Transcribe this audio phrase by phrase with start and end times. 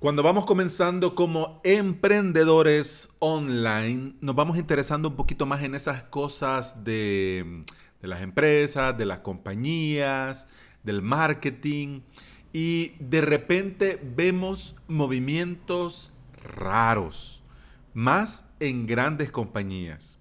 [0.00, 6.84] Cuando vamos comenzando como emprendedores online, nos vamos interesando un poquito más en esas cosas
[6.84, 7.66] de,
[8.00, 10.48] las empresas, de las compañías,
[10.84, 12.00] del marketing
[12.50, 17.42] y de repente vemos movimientos raros,
[17.92, 20.16] más en grandes compañías.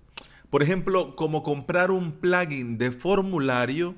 [0.50, 3.96] Por ejemplo, como comprar un plugin de formulario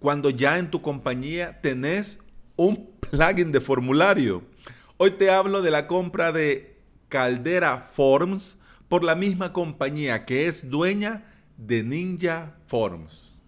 [0.00, 2.18] cuando ya en tu compañía tenés
[2.56, 4.42] un plugin de formulario.
[5.00, 6.76] Hoy te hablo de la compra de
[7.08, 11.24] Caldera Forms por la misma compañía que es dueña
[11.56, 13.38] de Ninja Forms.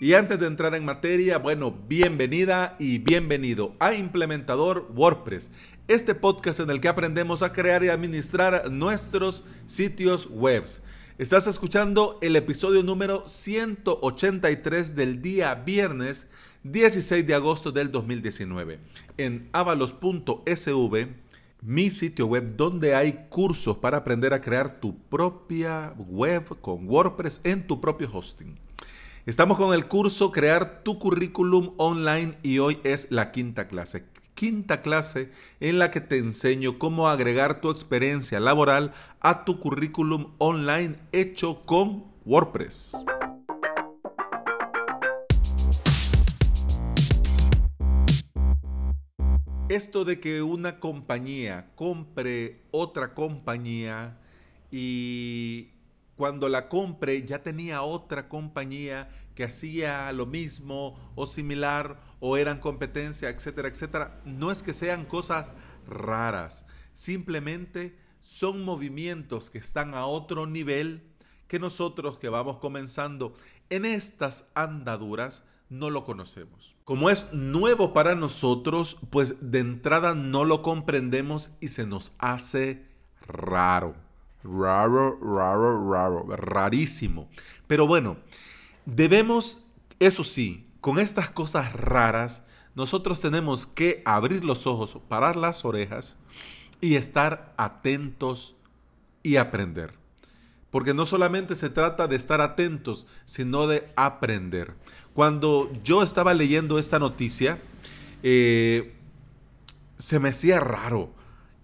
[0.00, 5.50] Y antes de entrar en materia, bueno, bienvenida y bienvenido a Implementador WordPress,
[5.88, 10.64] este podcast en el que aprendemos a crear y administrar nuestros sitios web.
[11.18, 16.28] Estás escuchando el episodio número 183 del día viernes
[16.64, 18.78] 16 de agosto del 2019
[19.18, 21.08] en avalos.sv,
[21.60, 27.42] mi sitio web donde hay cursos para aprender a crear tu propia web con WordPress
[27.44, 28.58] en tu propio hosting.
[29.26, 34.06] Estamos con el curso Crear tu currículum online y hoy es la quinta clase.
[34.34, 40.32] Quinta clase en la que te enseño cómo agregar tu experiencia laboral a tu currículum
[40.38, 42.96] online hecho con WordPress.
[49.68, 54.18] Esto de que una compañía compre otra compañía
[54.70, 55.70] y
[56.16, 62.60] cuando la compre ya tenía otra compañía que hacía lo mismo o similar o eran
[62.60, 65.52] competencia, etcétera, etcétera, no es que sean cosas
[65.86, 71.02] raras, simplemente son movimientos que están a otro nivel
[71.48, 73.34] que nosotros que vamos comenzando
[73.70, 75.42] en estas andaduras
[75.74, 76.76] no lo conocemos.
[76.84, 82.86] Como es nuevo para nosotros, pues de entrada no lo comprendemos y se nos hace
[83.26, 83.94] raro.
[84.42, 87.28] Raro, raro, raro, rarísimo.
[87.66, 88.18] Pero bueno,
[88.84, 89.64] debemos,
[89.98, 96.18] eso sí, con estas cosas raras, nosotros tenemos que abrir los ojos, parar las orejas
[96.80, 98.56] y estar atentos
[99.22, 100.03] y aprender.
[100.74, 104.74] Porque no solamente se trata de estar atentos, sino de aprender.
[105.12, 107.60] Cuando yo estaba leyendo esta noticia,
[108.24, 108.92] eh,
[109.98, 111.14] se me hacía raro.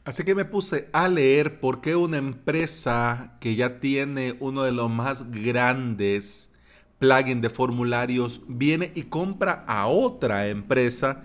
[0.04, 4.70] Así que me puse a leer por qué una empresa que ya tiene uno de
[4.70, 6.52] los más grandes
[7.00, 11.24] plugins de formularios viene y compra a otra empresa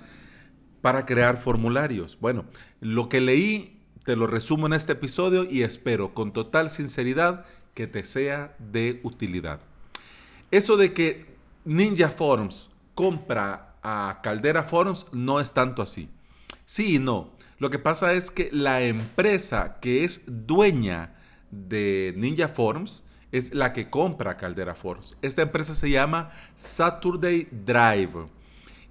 [0.81, 2.17] para crear formularios.
[2.19, 2.45] Bueno,
[2.81, 7.45] lo que leí te lo resumo en este episodio y espero con total sinceridad
[7.75, 9.59] que te sea de utilidad.
[10.49, 16.09] Eso de que Ninja Forms compra a Caldera Forms no es tanto así.
[16.65, 17.35] Sí y no.
[17.59, 21.15] Lo que pasa es que la empresa que es dueña
[21.51, 25.17] de Ninja Forms es la que compra Caldera Forms.
[25.21, 28.27] Esta empresa se llama Saturday Drive.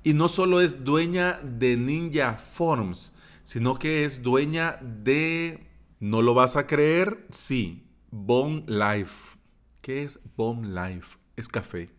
[0.03, 3.13] Y no solo es dueña de Ninja Forms,
[3.43, 5.67] sino que es dueña de...
[6.01, 7.27] ¿No lo vas a creer?
[7.31, 7.84] Sí,
[8.17, 9.37] Bone Life.
[9.83, 11.19] ¿Qué es Bone Life?
[11.35, 11.91] Es café.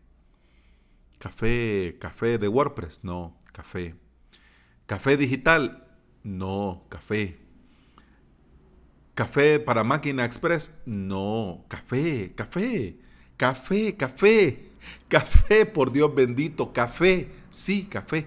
[1.20, 3.96] Café, café de WordPress, no, café.
[4.86, 5.86] Café digital,
[6.24, 7.38] no, café.
[9.14, 12.98] Café para máquina express, no, café, café.
[13.36, 14.72] Café, café.
[15.10, 17.30] Café, por Dios bendito, café.
[17.50, 18.26] Sí, café.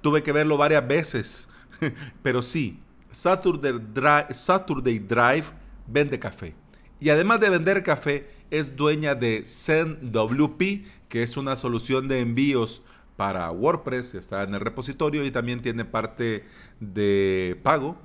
[0.00, 1.48] Tuve que verlo varias veces,
[2.22, 2.80] pero sí,
[3.12, 5.44] Saturday Drive, Saturday Drive
[5.86, 6.54] vende café.
[7.00, 12.82] Y además de vender café, es dueña de ZenWP, que es una solución de envíos
[13.16, 16.44] para WordPress, está en el repositorio y también tiene parte
[16.80, 17.96] de pago.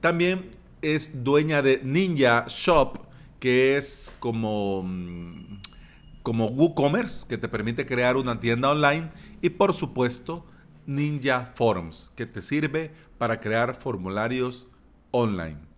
[0.00, 0.50] También
[0.82, 2.98] es dueña de Ninja Shop,
[3.38, 5.60] que es como, mm,
[6.22, 9.10] como WooCommerce, que te permite crear una tienda online.
[9.42, 10.44] Y por supuesto,
[10.86, 14.66] Ninja Forms, que te sirve para crear formularios
[15.10, 15.69] online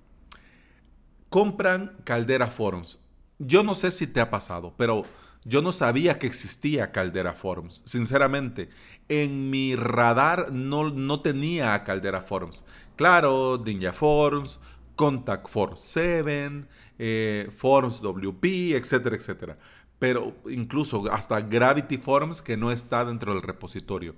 [1.32, 2.98] compran Caldera Forms.
[3.38, 5.04] Yo no sé si te ha pasado, pero
[5.46, 7.80] yo no sabía que existía Caldera Forms.
[7.86, 8.68] Sinceramente,
[9.08, 12.66] en mi radar no, no tenía Caldera Forms.
[12.96, 14.60] Claro, Ninja Forms,
[14.94, 16.66] Contact Forms 7,
[16.98, 19.58] eh, Forms WP, etcétera, etcétera.
[19.98, 24.16] Pero incluso hasta Gravity Forms que no está dentro del repositorio.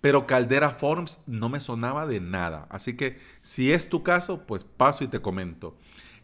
[0.00, 2.68] Pero Caldera Forms no me sonaba de nada.
[2.70, 5.76] Así que si es tu caso, pues paso y te comento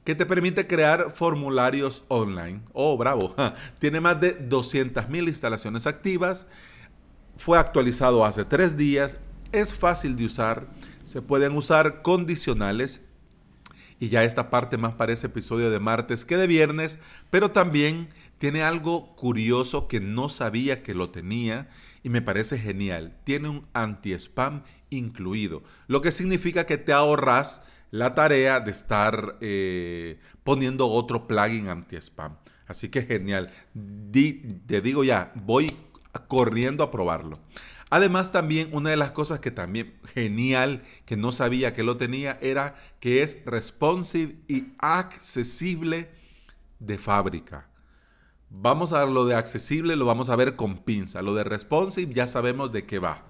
[0.05, 2.63] que te permite crear formularios online.
[2.73, 3.35] Oh, bravo.
[3.79, 6.47] Tiene más de 200.000 instalaciones activas.
[7.37, 9.19] Fue actualizado hace tres días.
[9.53, 10.67] Es fácil de usar.
[11.05, 13.03] se pueden usar condicionales
[14.01, 16.99] y ya esta parte más parece episodio de martes que de viernes,
[17.31, 18.09] pero también
[18.39, 21.69] tiene algo curioso que no sabía que lo tenía
[22.03, 23.17] y me parece genial.
[23.25, 30.19] Tiene un anti-spam incluido, lo que significa que te ahorras la tarea de estar eh,
[30.45, 32.37] poniendo otro plugin anti-spam.
[32.67, 33.51] Así que genial.
[33.73, 35.75] te digo ya, voy
[36.29, 37.39] corriendo a probarlo.
[37.91, 42.39] Además también una de las cosas que también genial, que no sabía que lo tenía,
[42.43, 46.11] era que es responsive y accesible
[46.79, 47.69] de fábrica.
[48.51, 51.23] Vamos a lo de accesible, lo vamos a ver con pinza.
[51.23, 53.25] Lo de responsive ya sabemos de qué va.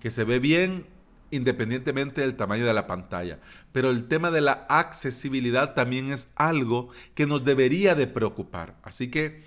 [0.00, 0.86] Que se ve bien
[1.30, 3.38] independientemente del tamaño de la pantalla.
[3.72, 8.76] Pero el tema de la accesibilidad también es algo que nos debería de preocupar.
[8.82, 9.44] Así que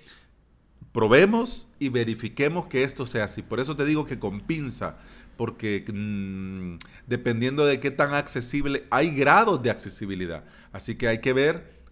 [0.92, 3.42] probemos y verifiquemos que esto sea así.
[3.42, 4.98] Por eso te digo que con pinza,
[5.36, 6.76] porque mm,
[7.06, 10.44] dependiendo de qué tan accesible, hay grados de accesibilidad.
[10.72, 11.82] Así que hay que ver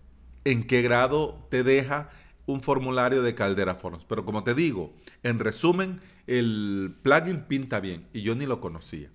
[0.44, 2.11] en qué grado te deja
[2.47, 4.05] un formulario de Caldera Forms.
[4.05, 9.11] Pero como te digo, en resumen, el plugin pinta bien y yo ni lo conocía.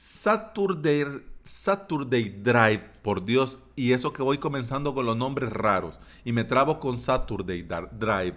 [0.00, 6.30] Saturday, Saturday Drive, por Dios, y eso que voy comenzando con los nombres raros y
[6.30, 8.36] me trabo con Saturday Drive.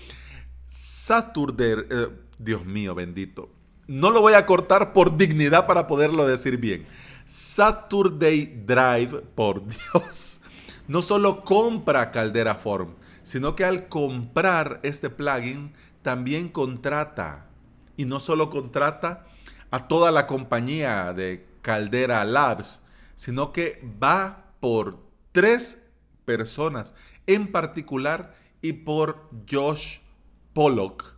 [0.66, 2.08] Saturday, eh,
[2.38, 3.50] Dios mío, bendito.
[3.86, 6.86] No lo voy a cortar por dignidad para poderlo decir bien.
[7.26, 10.40] Saturday Drive, por Dios,
[10.88, 17.50] no solo compra Caldera Form, sino que al comprar este plugin también contrata.
[17.98, 19.26] Y no solo contrata,
[19.70, 22.82] a toda la compañía de Caldera Labs,
[23.14, 24.98] sino que va por
[25.32, 25.86] tres
[26.24, 26.94] personas
[27.26, 29.98] en particular y por Josh
[30.52, 31.14] Pollock,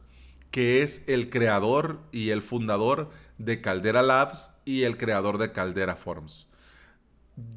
[0.51, 5.97] que es el creador y el fundador de Caldera Labs y el creador de Caldera
[5.97, 6.47] Forms.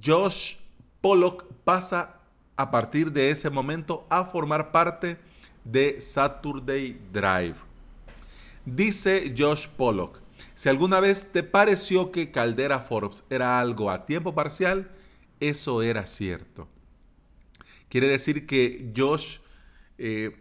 [0.03, 0.55] Josh
[1.01, 2.19] Pollock pasa
[2.55, 5.17] a partir de ese momento a formar parte
[5.63, 7.55] de Saturday Drive.
[8.65, 10.19] Dice Josh Pollock,
[10.53, 14.91] si alguna vez te pareció que Caldera Forbes era algo a tiempo parcial,
[15.39, 16.67] eso era cierto.
[17.89, 19.39] Quiere decir que Josh
[19.97, 20.37] eh,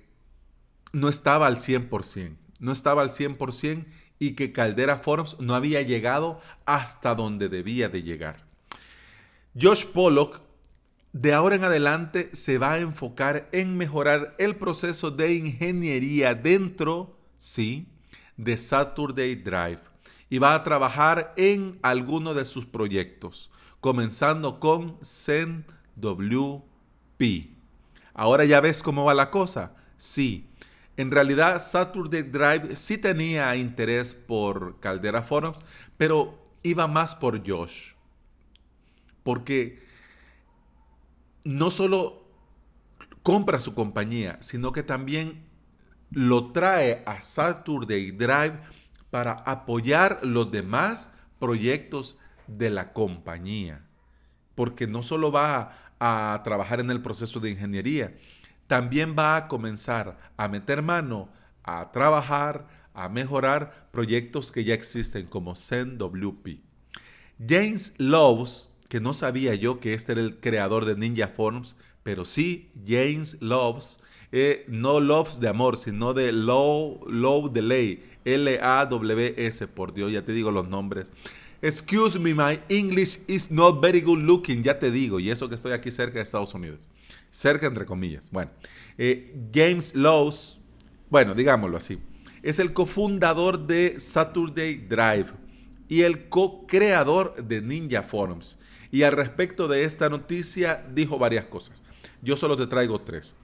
[0.93, 3.87] no estaba al 100%, no estaba al 100%
[4.19, 8.45] y que Caldera Forbes no había llegado hasta donde debía de llegar.
[9.61, 10.43] Josh Pollock
[11.13, 17.19] de ahora en adelante se va a enfocar en mejorar el proceso de ingeniería dentro,
[17.37, 17.89] sí,
[18.37, 19.90] de Saturday Drive
[20.31, 23.51] y va a trabajar en alguno de sus proyectos,
[23.81, 26.63] comenzando con ZenWP.
[28.15, 29.75] Ahora ya ves cómo va la cosa.
[29.97, 30.49] Sí,
[30.97, 35.59] en realidad Saturday Drive sí tenía interés por Caldera Forums,
[35.97, 37.95] pero iba más por Josh.
[39.23, 39.83] Porque
[41.43, 42.25] no solo
[43.23, 45.45] compra su compañía, sino que también
[46.11, 48.61] lo trae a Saturday Drive
[49.11, 53.85] para apoyar los demás proyectos de la compañía.
[54.55, 58.15] Porque no solo va a trabajar en el proceso de ingeniería,
[58.67, 61.29] también va a comenzar a meter mano
[61.63, 66.61] a trabajar, a mejorar proyectos que ya existen como ZenWP.
[67.47, 72.25] James Loves, que no sabía yo que este era el creador de Ninja Forms, pero
[72.25, 74.01] sí, James Loves,
[74.33, 80.33] eh, no Loves de amor, sino de Low, Low Delay, L-A-W-S, por Dios, ya te
[80.33, 81.11] digo los nombres.
[81.63, 85.55] Excuse me, my English is not very good looking, ya te digo, y eso que
[85.55, 86.81] estoy aquí cerca de Estados Unidos.
[87.31, 88.31] Cerca entre comillas.
[88.31, 88.51] Bueno,
[88.97, 90.59] eh, James Lowe's,
[91.11, 91.99] bueno, digámoslo así,
[92.43, 95.27] es el cofundador de Saturday Drive
[95.89, 98.59] y el co-creador de Ninja Forums.
[98.91, 101.83] Y al respecto de esta noticia dijo varias cosas.
[102.23, 103.37] Yo solo te traigo tres.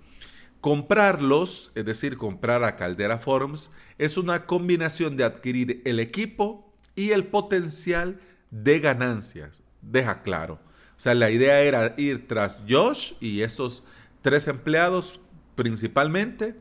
[0.66, 7.12] Comprarlos, es decir, comprar a Caldera Forms, es una combinación de adquirir el equipo y
[7.12, 8.18] el potencial
[8.50, 9.62] de ganancias.
[9.80, 10.54] Deja claro.
[10.96, 13.84] O sea, la idea era ir tras Josh y estos
[14.22, 15.20] tres empleados
[15.54, 16.56] principalmente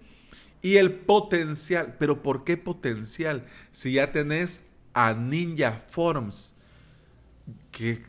[0.61, 1.95] y el potencial.
[1.97, 3.47] Pero ¿por qué potencial?
[3.71, 6.53] Si ya tenés a Ninja Forms
[7.71, 8.03] que,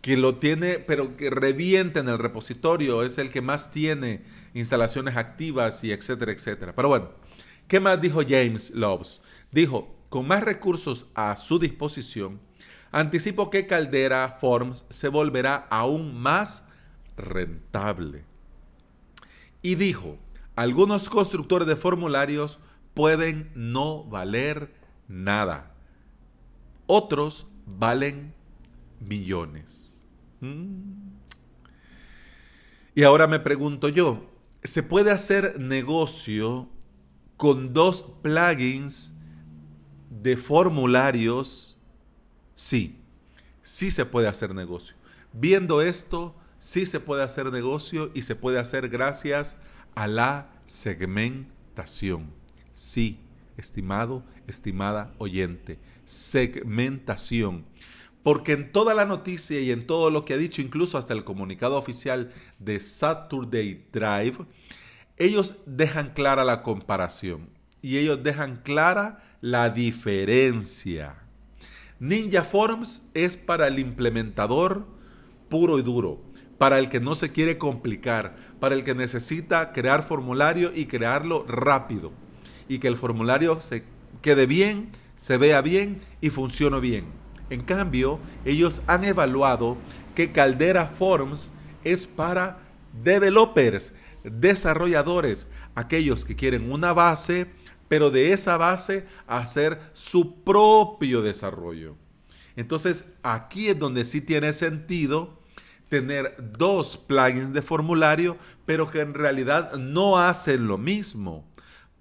[0.00, 4.22] que lo tiene, pero que revienta en el repositorio, es el que más tiene
[4.54, 6.74] instalaciones activas y etcétera, etcétera.
[6.74, 7.10] Pero bueno,
[7.68, 9.20] ¿qué más dijo James Loves?
[9.52, 12.40] Dijo, con más recursos a su disposición,
[12.92, 16.64] anticipo que Caldera Forms se volverá aún más
[17.16, 18.24] rentable.
[19.62, 20.18] Y dijo,
[20.56, 22.58] algunos constructores de formularios
[22.94, 24.74] pueden no valer
[25.06, 25.74] nada.
[26.86, 28.34] Otros valen
[28.98, 29.89] millones.
[30.40, 31.10] Mm.
[32.94, 34.30] Y ahora me pregunto yo,
[34.62, 36.68] ¿se puede hacer negocio
[37.36, 39.12] con dos plugins
[40.10, 41.78] de formularios?
[42.54, 42.98] Sí,
[43.62, 44.96] sí se puede hacer negocio.
[45.32, 49.56] Viendo esto, sí se puede hacer negocio y se puede hacer gracias
[49.94, 52.30] a la segmentación.
[52.74, 53.20] Sí,
[53.56, 57.64] estimado, estimada oyente, segmentación.
[58.22, 61.24] Porque en toda la noticia y en todo lo que ha dicho, incluso hasta el
[61.24, 64.38] comunicado oficial de Saturday Drive,
[65.16, 67.48] ellos dejan clara la comparación
[67.82, 71.16] y ellos dejan clara la diferencia.
[71.98, 74.86] Ninja Forms es para el implementador
[75.48, 76.22] puro y duro,
[76.56, 81.44] para el que no se quiere complicar, para el que necesita crear formulario y crearlo
[81.46, 82.12] rápido
[82.68, 83.84] y que el formulario se
[84.22, 87.19] quede bien, se vea bien y funcione bien.
[87.50, 89.76] En cambio, ellos han evaluado
[90.14, 91.50] que Caldera Forms
[91.84, 92.58] es para
[93.02, 93.92] developers,
[94.24, 97.48] desarrolladores, aquellos que quieren una base,
[97.88, 101.96] pero de esa base hacer su propio desarrollo.
[102.56, 105.38] Entonces, aquí es donde sí tiene sentido
[105.88, 111.44] tener dos plugins de formulario, pero que en realidad no hacen lo mismo,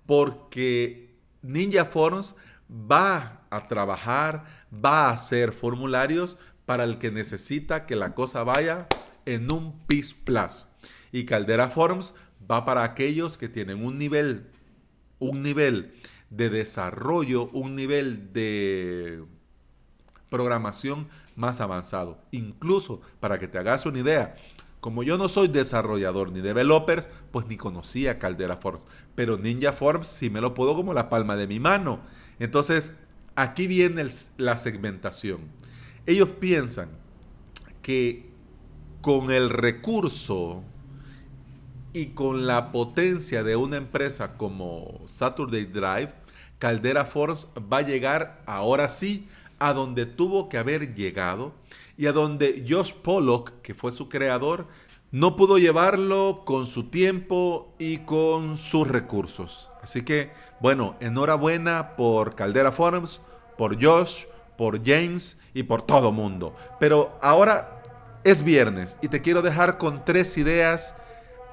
[0.05, 2.35] porque Ninja Forms
[2.69, 8.87] va a trabajar va a hacer formularios para el que necesita que la cosa vaya
[9.25, 10.67] en un PIS Plus.
[11.11, 12.13] Y Caldera Forms
[12.49, 14.47] va para aquellos que tienen un nivel,
[15.19, 15.93] un nivel
[16.29, 19.23] de desarrollo, un nivel de
[20.29, 22.19] programación más avanzado.
[22.31, 24.35] Incluso, para que te hagas una idea,
[24.79, 28.85] como yo no soy desarrollador ni developers, pues ni conocía Caldera Forms.
[29.15, 31.99] Pero Ninja Forms sí me lo puedo como la palma de mi mano.
[32.39, 32.93] Entonces,
[33.39, 34.05] Aquí viene
[34.35, 35.39] la segmentación.
[36.05, 36.89] Ellos piensan
[37.81, 38.25] que
[38.99, 40.61] con el recurso
[41.93, 46.11] y con la potencia de una empresa como Saturday Drive,
[46.57, 51.53] Caldera Force va a llegar ahora sí a donde tuvo que haber llegado
[51.97, 54.67] y a donde Josh Pollock, que fue su creador,
[55.11, 59.69] no pudo llevarlo con su tiempo y con sus recursos.
[59.81, 60.29] Así que,
[60.59, 63.21] bueno, enhorabuena por Caldera Forums,
[63.59, 64.23] por Josh,
[64.57, 66.55] por James y por todo mundo.
[66.79, 67.83] Pero ahora
[68.23, 70.95] es viernes y te quiero dejar con tres ideas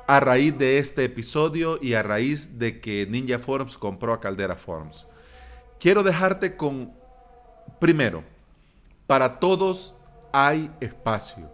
[0.06, 4.54] a raíz de este episodio y a raíz de que Ninja Forms compró a Caldera
[4.54, 5.08] Forms.
[5.80, 6.92] Quiero dejarte con,
[7.80, 8.22] primero,
[9.08, 9.96] para todos
[10.32, 11.50] hay espacio.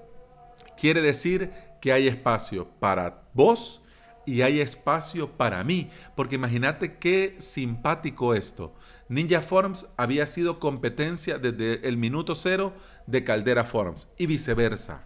[0.77, 3.83] Quiere decir que hay espacio para vos
[4.27, 5.91] y hay espacio para mí.
[6.15, 8.75] Porque imagínate qué simpático esto.
[9.13, 12.73] Ninja Forms había sido competencia desde el minuto cero
[13.07, 15.05] de Caldera Forms y viceversa.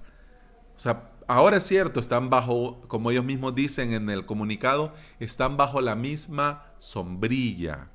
[0.77, 5.57] O sea, ahora es cierto, están bajo, como ellos mismos dicen en el comunicado, están
[5.57, 7.89] bajo la misma sombrilla.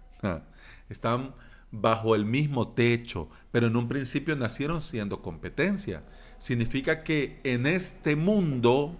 [0.89, 1.33] Están
[1.71, 6.03] bajo el mismo techo, pero en un principio nacieron siendo competencia.
[6.37, 8.97] Significa que en este mundo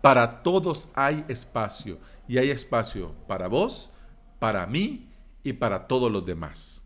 [0.00, 3.90] para todos hay espacio y hay espacio para vos,
[4.38, 5.07] para mí
[5.48, 6.82] y para todos los demás.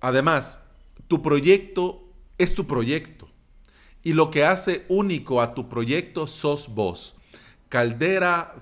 [0.00, 0.64] Además,
[1.06, 2.04] tu proyecto
[2.36, 3.28] es tu proyecto.
[4.02, 7.16] Y lo que hace único a tu proyecto sos vos.
[7.68, 8.54] Caldera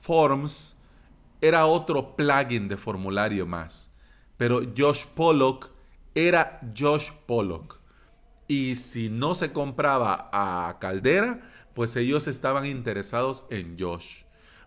[0.00, 0.76] Forms
[1.40, 3.90] era otro plugin de formulario más.
[4.36, 5.70] Pero Josh Pollock
[6.14, 7.78] era Josh Pollock.
[8.48, 14.23] Y si no se compraba a Caldera, pues ellos estaban interesados en Josh.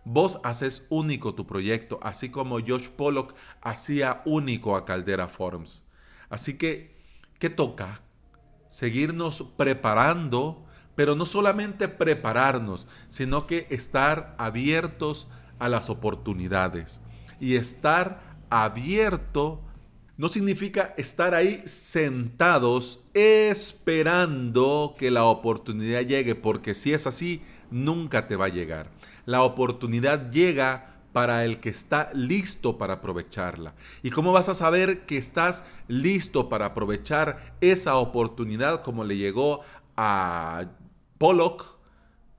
[0.09, 5.83] Vos haces único tu proyecto, así como Josh Pollock hacía único a Caldera Forms.
[6.29, 6.95] Así que,
[7.39, 8.01] ¿qué toca?
[8.69, 15.27] Seguirnos preparando, pero no solamente prepararnos, sino que estar abiertos
[15.59, 17.01] a las oportunidades.
[17.41, 19.61] Y estar abierto
[20.15, 28.27] no significa estar ahí sentados esperando que la oportunidad llegue, porque si es así, nunca
[28.27, 28.89] te va a llegar
[29.27, 33.75] la oportunidad llega para el que está listo para aprovecharla.
[34.01, 39.61] ¿Y cómo vas a saber que estás listo para aprovechar esa oportunidad como le llegó
[39.95, 40.65] a
[41.17, 41.77] Pollock?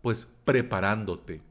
[0.00, 1.42] Pues preparándote,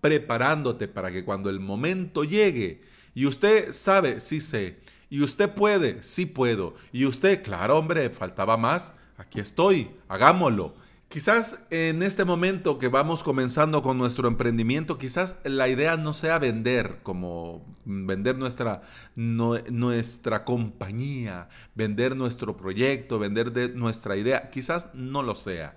[0.00, 2.82] preparándote para que cuando el momento llegue
[3.14, 8.56] y usted sabe, sí sé, y usted puede, sí puedo, y usted, claro hombre, faltaba
[8.56, 10.74] más, aquí estoy, hagámoslo.
[11.08, 16.38] Quizás en este momento que vamos comenzando con nuestro emprendimiento, quizás la idea no sea
[16.40, 18.82] vender, como vender nuestra,
[19.14, 25.76] nuestra compañía, vender nuestro proyecto, vender de nuestra idea, quizás no lo sea.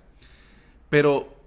[0.89, 1.37] Pero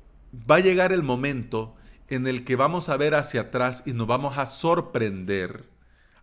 [0.48, 1.74] va a llegar el momento
[2.08, 5.68] en el que vamos a ver hacia atrás y nos vamos a sorprender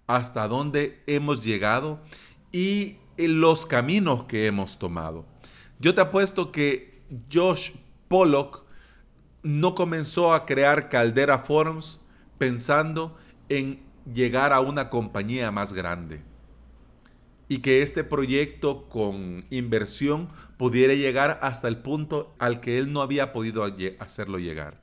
[0.07, 1.99] hasta dónde hemos llegado
[2.53, 5.25] y los caminos que hemos tomado.
[5.79, 6.88] Yo te apuesto que
[7.31, 7.71] Josh
[8.07, 8.65] Pollock
[9.43, 11.99] no comenzó a crear Caldera Forums
[12.37, 13.81] pensando en
[14.13, 16.21] llegar a una compañía más grande
[17.47, 23.01] y que este proyecto con inversión pudiera llegar hasta el punto al que él no
[23.01, 23.65] había podido
[23.99, 24.81] hacerlo llegar.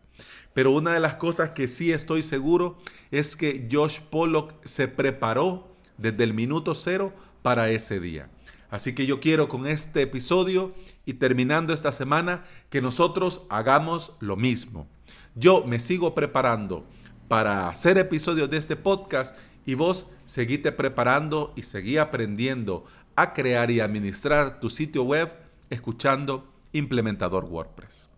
[0.52, 2.78] Pero una de las cosas que sí estoy seguro
[3.10, 8.28] es que Josh Pollock se preparó desde el minuto cero para ese día.
[8.70, 14.36] Así que yo quiero con este episodio y terminando esta semana que nosotros hagamos lo
[14.36, 14.88] mismo.
[15.34, 16.84] Yo me sigo preparando
[17.28, 23.70] para hacer episodios de este podcast y vos seguite preparando y seguí aprendiendo a crear
[23.70, 25.32] y administrar tu sitio web
[25.70, 28.08] escuchando Implementador WordPress.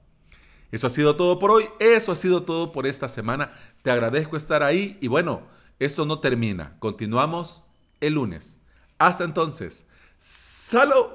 [0.71, 3.53] Eso ha sido todo por hoy, eso ha sido todo por esta semana.
[3.83, 5.43] Te agradezco estar ahí y bueno,
[5.79, 7.65] esto no termina, continuamos
[8.01, 8.61] el lunes.
[8.99, 9.88] Hasta entonces.
[10.19, 11.07] ¡Salud!